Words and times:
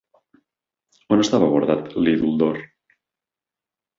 On 1.15 1.19
estava 1.25 1.51
guardat 1.51 1.93
l'ídol 2.05 2.33
d'or? 2.43 2.57